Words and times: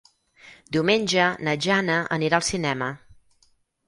Diumenge 0.77 1.27
na 1.47 1.53
Jana 1.65 1.97
anirà 2.17 2.39
al 2.39 2.47
cinema. 2.47 2.89